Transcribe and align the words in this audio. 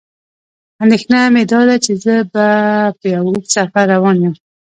اندېښنه 0.83 1.19
مې 1.33 1.43
داده 1.51 1.75
چې 1.85 1.93
زه 2.03 2.15
په 2.33 2.43
یو 3.13 3.23
اوږد 3.27 3.45
سفر 3.55 3.85
روان 3.93 4.17
یم. 4.23 4.33